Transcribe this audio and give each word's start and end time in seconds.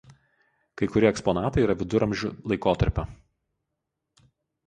Kai 0.79 0.87
kurie 0.93 1.07
eksponatai 1.15 1.65
yra 1.65 1.75
Viduramžių 1.81 2.31
laikotarpio. 2.53 3.05